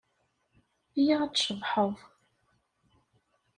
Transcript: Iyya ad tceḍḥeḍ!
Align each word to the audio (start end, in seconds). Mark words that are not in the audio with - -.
Iyya 0.99 1.15
ad 1.25 1.33
tceḍḥeḍ! 1.33 1.93